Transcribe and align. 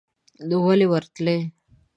نو 0.47 0.57
ولې 0.65 0.87
ور 0.91 1.03
وتلې 1.05 1.37